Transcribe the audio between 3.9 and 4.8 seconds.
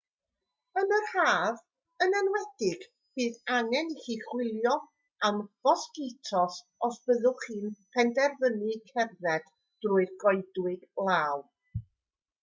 i chi wylio